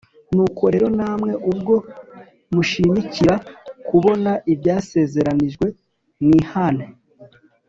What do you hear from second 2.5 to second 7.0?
mushimikira kubona ibyasezeranijwe mwihane